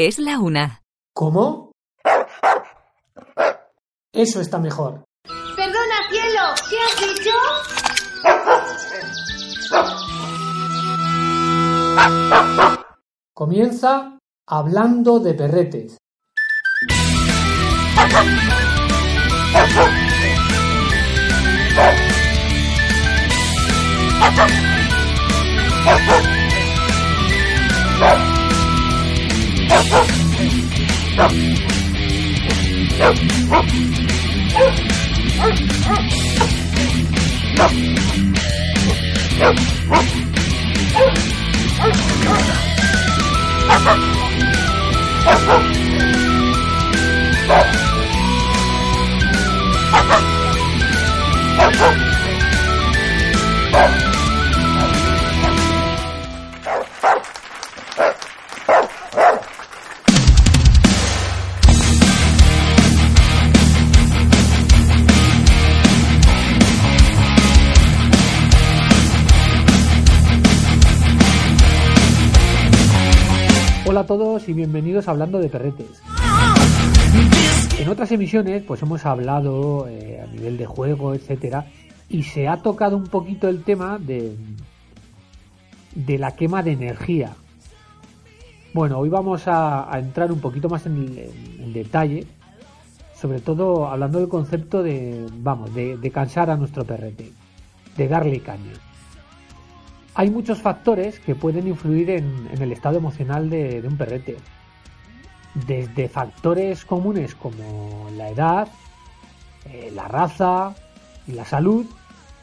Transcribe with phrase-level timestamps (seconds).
[0.00, 0.84] Es la una.
[1.12, 1.72] ¿Cómo?
[4.12, 5.02] Eso está mejor.
[5.56, 7.32] Perdona, cielo, ¿qué has dicho?
[13.34, 14.16] Comienza
[14.46, 15.98] hablando de perretes.
[31.20, 31.58] Oh!
[74.48, 76.02] Y bienvenidos a Hablando de Perretes.
[77.78, 81.66] En otras emisiones pues hemos hablado eh, a nivel de juego, etcétera,
[82.08, 84.34] y se ha tocado un poquito el tema de,
[85.94, 87.36] de la quema de energía.
[88.72, 92.26] Bueno, hoy vamos a, entrar un poquito más en detalle,
[93.14, 97.32] sobre todo hablando del concepto de, vamos, de, de cansar a nuestro perrete,
[97.98, 98.72] de darle caña.
[100.18, 104.36] Hay muchos factores que pueden influir en, el estado emocional de, un perrete.
[105.54, 108.66] Desde factores comunes como la edad,
[109.66, 110.74] eh, la raza
[111.28, 111.86] y la salud,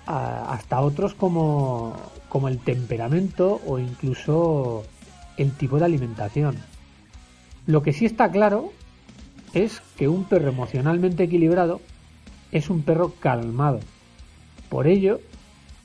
[0.05, 1.97] hasta otros como
[2.47, 4.85] el temperamento o incluso
[5.35, 6.55] el tipo de alimentación.
[7.67, 8.71] Lo que sí está claro
[9.53, 11.81] es que un perro emocionalmente equilibrado
[12.53, 13.81] es un perro calmado.
[14.69, 15.19] Por ello,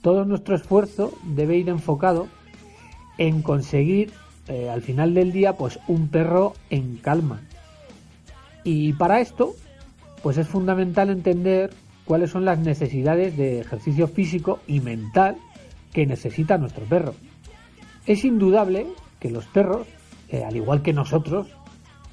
[0.02, 2.28] todo nuestro esfuerzo debe ir enfocado
[3.18, 4.12] en conseguir
[4.48, 7.42] eh, al final del día pues un perro en calma.
[8.64, 9.54] Y para esto,
[10.22, 11.70] pues es fundamental entender
[12.04, 15.36] cuáles son las necesidades de ejercicio físico y mental
[15.92, 17.14] que necesita nuestro perro.
[18.06, 18.86] Es indudable
[19.18, 19.86] que los perros,
[20.28, 21.48] eh, al igual que nosotros,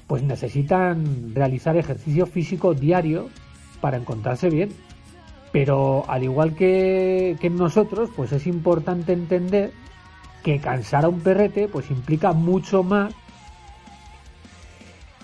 [0.06, 3.28] pues necesitan realizar ejercicio físico diario
[3.80, 4.70] para encontrarse bien.
[5.52, 9.72] Pero al igual que, que nosotros, pues es importante entender
[10.42, 13.12] que cansar a un perrete pues implica mucho más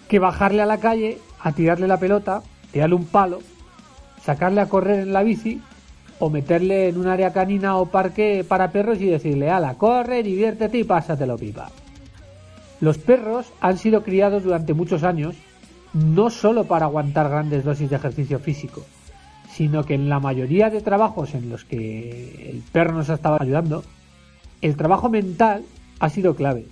[0.08, 2.42] que bajarle a la calle a tirarle la pelota,
[2.72, 3.40] tirarle un palo,
[4.22, 5.60] sacarle a correr en la bici
[6.18, 10.78] o meterle en un área canina o parque para perros y decirle, ala, corre, diviértete
[10.78, 11.70] y pásatelo pipa.
[12.80, 15.36] Los perros han sido criados durante muchos años
[15.92, 18.84] no solo para aguantar grandes dosis de ejercicio físico,
[19.54, 23.40] sino que en la mayoría de trabajos en los que el perro nos ha estado
[23.40, 23.84] ayudando,
[24.60, 25.62] el trabajo mental
[26.00, 26.66] ha sido clave.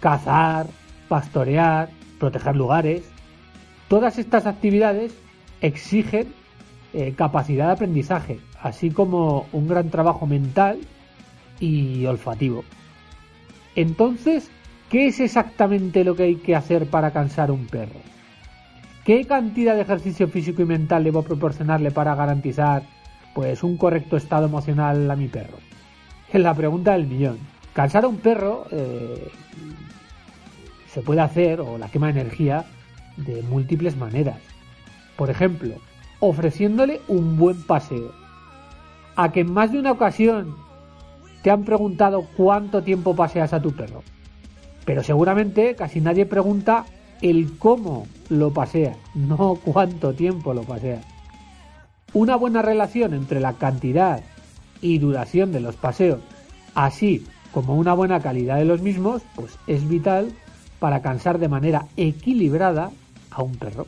[0.00, 0.66] Cazar,
[1.08, 3.04] pastorear, proteger lugares,
[3.86, 5.14] todas estas actividades
[5.60, 6.34] exigen
[6.92, 10.80] eh, capacidad de aprendizaje, así como un gran trabajo mental
[11.60, 12.64] y olfativo.
[13.76, 14.50] Entonces,
[14.90, 18.00] ¿qué es exactamente lo que hay que hacer para cansar un perro?
[19.08, 22.82] ¿Qué cantidad de ejercicio físico y mental debo proporcionarle para garantizar
[23.34, 25.56] pues un correcto estado emocional a mi perro?
[26.30, 27.38] Es la pregunta del millón.
[27.72, 29.30] Cansar a un perro eh,
[30.92, 32.66] se puede hacer, o la quema de energía,
[33.16, 34.40] de múltiples maneras.
[35.16, 35.76] Por ejemplo,
[36.20, 38.12] ofreciéndole un buen paseo.
[39.16, 40.54] A que en más de una ocasión
[41.42, 44.02] te han preguntado cuánto tiempo paseas a tu perro.
[44.84, 46.84] Pero seguramente casi nadie pregunta
[47.22, 51.00] el cómo lo pasea, no cuánto tiempo lo pasea.
[52.12, 54.22] Una buena relación entre la cantidad
[54.80, 56.20] y duración de los paseos,
[56.74, 60.32] así como una buena calidad de los mismos, pues es vital
[60.78, 62.90] para cansar de manera equilibrada
[63.30, 63.86] a un perro.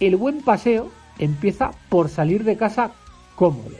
[0.00, 2.92] El buen paseo empieza por salir de casa
[3.36, 3.78] cómodos.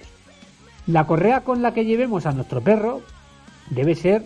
[0.87, 3.01] La correa con la que llevemos a nuestro perro
[3.71, 4.25] debe ser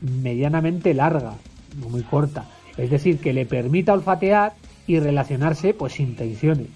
[0.00, 1.34] medianamente larga,
[1.80, 2.44] no muy corta.
[2.78, 4.54] Es decir, que le permita olfatear
[4.86, 6.68] y relacionarse pues sin tensiones.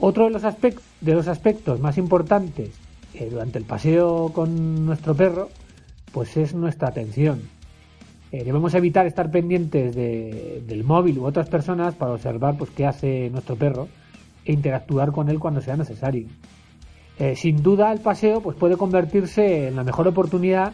[0.00, 2.70] Otro de los, aspect- de los aspectos más importantes
[3.14, 5.50] eh, durante el paseo con nuestro perro
[6.12, 7.42] pues es nuestra atención.
[8.32, 12.86] Eh, debemos evitar estar pendientes de- del móvil u otras personas para observar pues, qué
[12.86, 13.88] hace nuestro perro
[14.44, 16.26] e interactuar con él cuando sea necesario.
[17.18, 20.72] Eh, sin duda el paseo pues, puede convertirse en la mejor oportunidad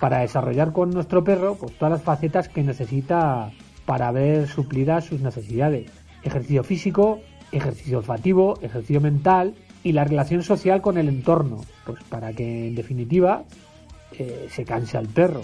[0.00, 3.50] para desarrollar con nuestro perro pues, todas las facetas que necesita
[3.88, 5.90] para ver suplidas sus necesidades.
[6.22, 7.20] Ejercicio físico,
[7.52, 12.74] ejercicio olfativo, ejercicio mental y la relación social con el entorno, pues para que en
[12.74, 13.44] definitiva
[14.12, 15.40] eh, se canse al perro.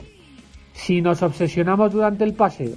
[0.75, 2.75] Si nos obsesionamos durante el paseo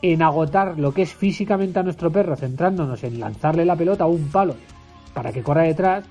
[0.00, 4.10] en agotar lo que es físicamente a nuestro perro, centrándonos en lanzarle la pelota o
[4.10, 4.54] un palo
[5.12, 6.04] para que corra detrás,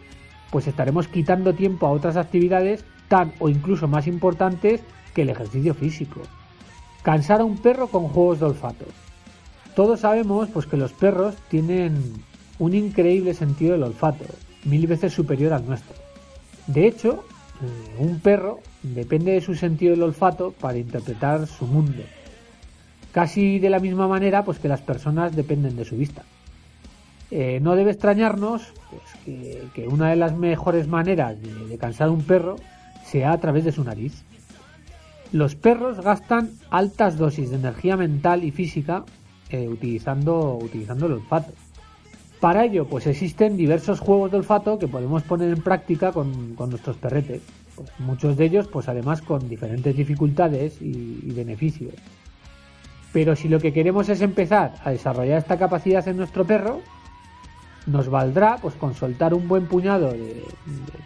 [0.51, 4.81] pues estaremos quitando tiempo a otras actividades tan o incluso más importantes
[5.15, 6.19] que el ejercicio físico.
[7.09, 8.85] Cansar a un perro con juegos de olfato.
[9.75, 12.13] Todos sabemos pues que los perros tienen
[12.59, 14.25] un increíble sentido del olfato,
[14.65, 15.95] mil veces superior al nuestro.
[16.67, 17.25] De hecho,
[17.63, 22.03] eh, un perro depende de su sentido del olfato para interpretar su mundo.
[23.11, 26.21] Casi de la misma manera pues que las personas dependen de su vista.
[27.31, 32.21] Eh, no debe extrañarnos pues, que, una de las mejores maneras de, cansar a un
[32.21, 32.57] perro
[33.03, 34.25] sea a través de su nariz.
[35.31, 39.03] Los perros gastan altas dosis de energía mental y física
[39.51, 41.53] eh, utilizando, utilizando el olfato.
[42.39, 46.95] Para ello, pues existen diversos juegos de olfato que podemos poner en práctica con, nuestros
[46.97, 47.41] perretes.
[47.75, 51.93] Pues muchos de ellos, pues además con diferentes dificultades y, beneficios.
[53.11, 56.81] Pero si lo que queremos es empezar a desarrollar esta capacidad en nuestro perro,
[57.85, 60.43] nos valdrá pues con soltar un buen puñado de,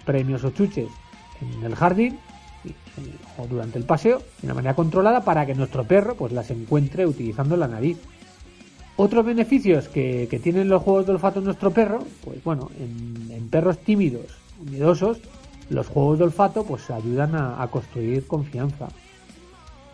[0.06, 0.90] premios o chuches
[1.42, 2.20] en el jardín
[3.38, 7.06] o durante el paseo de una manera controlada para que nuestro perro pues las encuentre
[7.06, 7.98] utilizando la nariz.
[8.96, 13.80] Otros beneficios que, tienen los juegos de olfato en nuestro perro, pues bueno, en, perros
[13.80, 14.28] tímidos,
[14.70, 15.18] miedosos,
[15.70, 18.90] los juegos de olfato pues ayudan a construir confianza.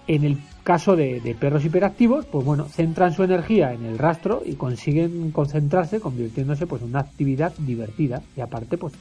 [0.08, 4.54] En el caso de, perros hiperactivos, pues bueno, centran su energía en el rastro y
[4.54, 8.94] consiguen concentrarse convirtiéndose pues en una actividad divertida y aparte pues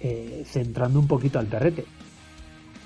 [0.00, 1.84] eh, centrando un poquito al perrete.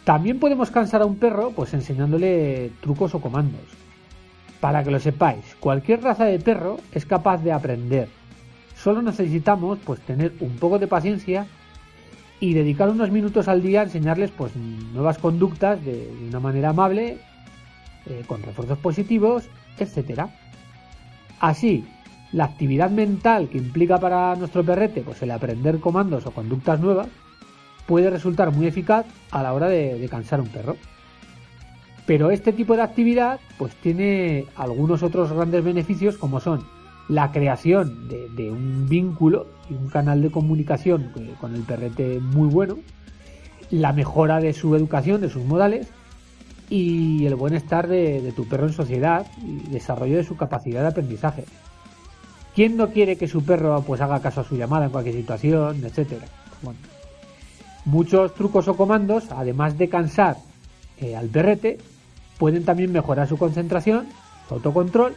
[0.04, 3.62] También podemos cansar a un perro pues enseñándole trucos o comandos.
[4.60, 8.08] Para que lo sepáis, cualquier raza de perro es capaz de aprender.
[8.76, 11.46] Solo necesitamos pues tener un poco de paciencia
[12.38, 17.18] y dedicar unos minutos al día a enseñarles pues nuevas conductas de una manera amable
[18.06, 19.44] eh, con refuerzos positivos,
[19.78, 20.28] etcétera.
[21.40, 21.86] Así,
[22.32, 27.08] la actividad mental que implica para nuestro perrete pues el aprender comandos o conductas nuevas
[27.86, 30.76] puede resultar muy eficaz a la hora de, cansar un perro.
[32.06, 36.64] Pero este tipo de actividad pues tiene algunos otros grandes beneficios como son
[37.08, 42.78] la creación de, un vínculo y un canal de comunicación con el perrete muy bueno,
[43.70, 45.88] la mejora de su educación, de sus modales
[46.70, 50.88] y el buen estar de, tu perro en sociedad y desarrollo de su capacidad de
[50.88, 51.44] aprendizaje.
[52.54, 55.84] ¿Quién no quiere que su perro pues haga caso a su llamada en cualquier situación,
[55.84, 56.26] etcétera?
[57.84, 60.36] Muchos trucos o comandos, además de cansar
[60.98, 61.78] eh, al perrete,
[62.38, 64.06] pueden también mejorar su concentración,
[64.48, 65.14] su autocontrol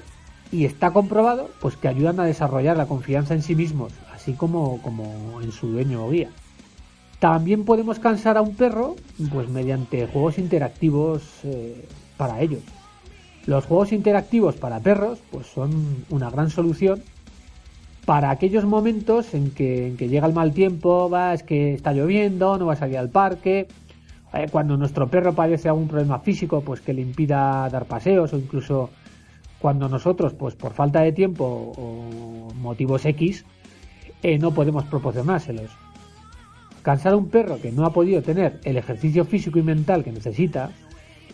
[0.51, 4.81] y está comprobado pues que ayudan a desarrollar la confianza en sí mismos, así como,
[4.81, 6.29] como en su dueño o guía.
[7.19, 8.95] También podemos cansar a un perro
[9.31, 12.61] pues mediante juegos interactivos eh, para ellos.
[13.45, 17.01] Los juegos interactivos para perros pues son una gran solución
[18.07, 22.67] para aquellos momentos en que, llega el mal tiempo, va, es que está lloviendo, no
[22.67, 23.67] va a salir al parque,
[24.33, 28.37] eh, cuando nuestro perro padece algún problema físico pues que le impida dar paseos o
[28.37, 28.91] incluso
[29.59, 33.43] cuando nosotros pues por falta de tiempo o motivos X
[34.23, 35.71] eh, no podemos proporcionárselos.
[36.83, 40.13] Cansar a un perro que no ha podido tener el ejercicio físico y mental que
[40.13, 40.71] necesita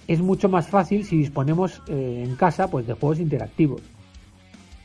[0.08, 3.93] es mucho más fácil si disponemos eh, en casa pues, de juegos interactivos.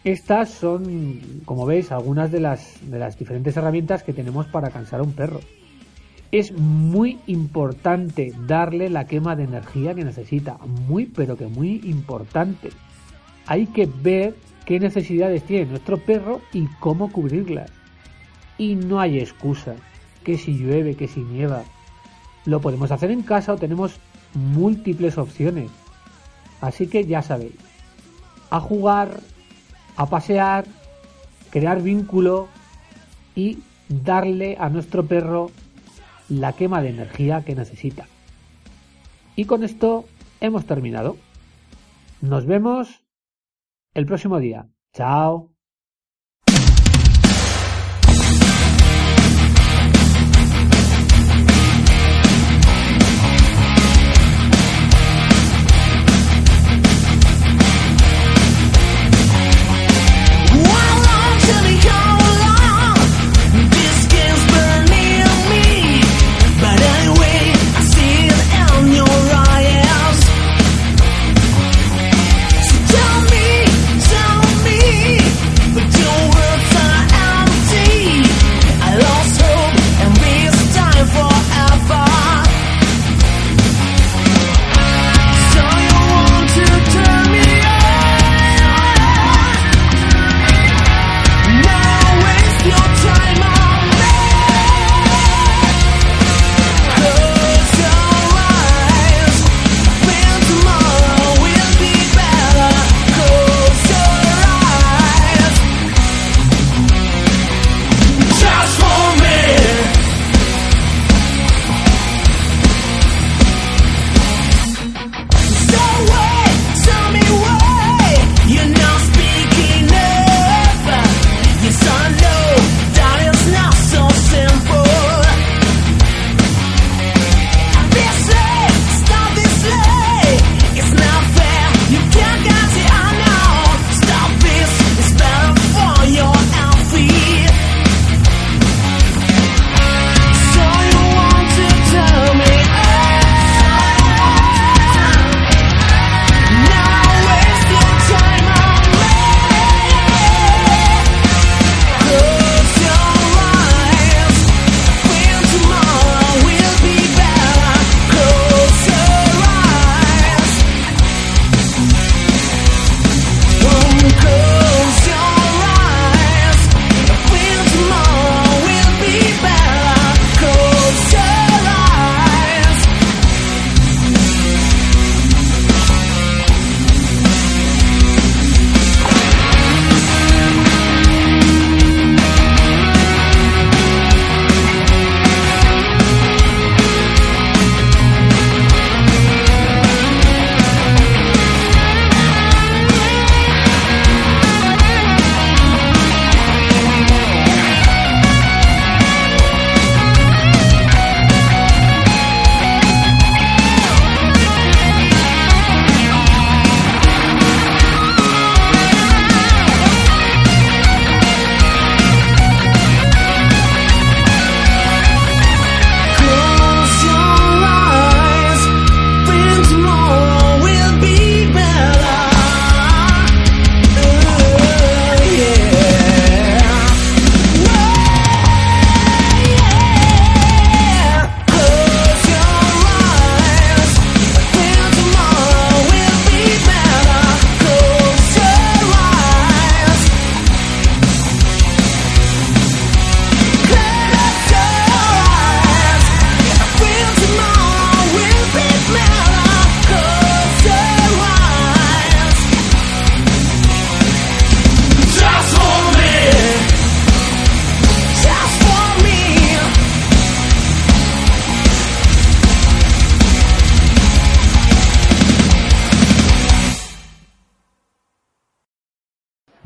[0.04, 5.00] Estas son, como veis, algunas de las, de las diferentes herramientas que tenemos para cansar
[5.00, 5.40] a un perro.
[6.30, 12.70] Es muy importante darle la quema de energía que necesita, muy pero que muy importante.
[13.46, 17.70] Hay que ver qué necesidades tiene nuestro perro y cómo cubrirlas.
[18.58, 19.74] Y no hay excusa
[20.22, 21.64] que si llueve, que si nieva.
[22.44, 23.98] Lo podemos hacer en casa o tenemos
[24.34, 25.70] múltiples opciones.
[26.60, 27.54] Así que ya sabéis,
[28.50, 29.20] a jugar,
[29.98, 30.64] a pasear,
[31.50, 32.48] crear vínculo
[33.34, 35.50] y darle a nuestro perro
[36.28, 38.06] la quema de energía que necesita.
[39.34, 40.04] Y con esto
[40.40, 41.16] hemos terminado.
[42.20, 43.04] Nos vemos
[43.92, 44.68] el próximo día.
[44.94, 45.57] Chao.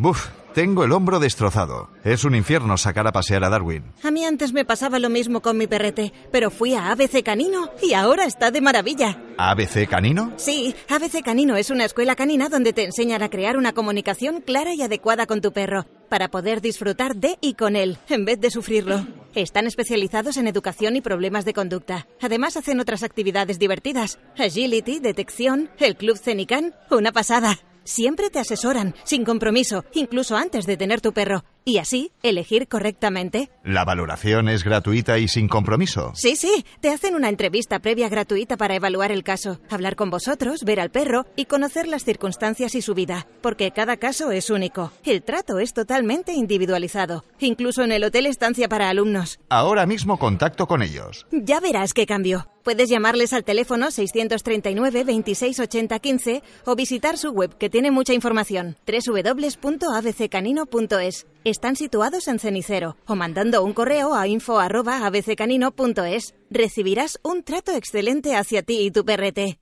[0.02, 1.88] Buf, tengo el hombro destrozado.
[2.02, 3.85] Es un infierno sacar a pasear a Darwin.
[4.02, 7.71] A mí antes me pasaba lo mismo con mi perrete, pero fui a ABC Canino
[7.80, 9.23] y ahora está de maravilla.
[9.38, 10.32] ¿ABC Canino?
[10.38, 14.75] Sí, ABC Canino es una escuela canina donde te enseñan a crear una comunicación clara
[14.75, 18.50] y adecuada con tu perro, para poder disfrutar de y con él, en vez de
[18.50, 19.06] sufrirlo.
[19.37, 22.09] Están especializados en educación y problemas de conducta.
[22.21, 24.18] Además hacen otras actividades divertidas.
[24.37, 27.61] Agility, detección, el Club Cenican, una pasada.
[27.84, 31.44] Siempre te asesoran, sin compromiso, incluso antes de tener tu perro.
[31.64, 33.49] Y así, elegir correctamente.
[33.62, 36.11] ¿La valoración es gratuita y sin compromiso?
[36.14, 40.64] Sí, sí, te hacen una entrevista previa gratuita para evaluar el caso, hablar con vosotros,
[40.64, 44.90] ver al perro y conocer las circunstancias y su vida, porque cada caso es único.
[45.04, 49.38] El trato es totalmente individualizado, incluso en el hotel estancia para alumnos.
[49.49, 51.26] Ahora mismo contacto con ellos.
[51.31, 52.49] Ya verás qué cambio.
[52.62, 58.14] Puedes llamarles al teléfono 639 26 80 15 o visitar su web que tiene mucha
[58.14, 61.26] información www.abccanino.es.
[61.44, 66.34] Están situados en Cenicero o mandando un correo a info.abccanino.es.
[66.50, 69.58] Recibirás un trato excelente hacia ti y tu perrete.